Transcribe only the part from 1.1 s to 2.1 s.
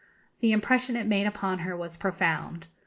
upon her was